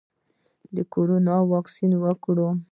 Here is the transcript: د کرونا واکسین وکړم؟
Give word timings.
د 0.75 0.77
کرونا 0.93 1.35
واکسین 1.51 1.91
وکړم؟ 2.03 2.55